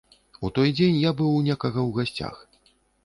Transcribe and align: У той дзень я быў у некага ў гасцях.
У 0.47 0.49
той 0.57 0.71
дзень 0.79 0.97
я 1.01 1.11
быў 1.19 1.29
у 1.41 1.43
некага 1.49 1.81
ў 1.89 1.91
гасцях. 1.99 2.35